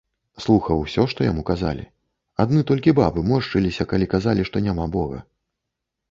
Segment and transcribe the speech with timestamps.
[0.43, 1.83] Слухаў усё, што яму казалі,
[2.43, 5.19] адны толькі бабы моршчыліся, калі казалі, што няма бога.